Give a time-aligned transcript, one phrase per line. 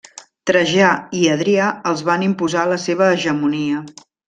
[0.51, 0.87] Trajà
[1.19, 3.87] i Adrià els van imposar la seva hegemonia.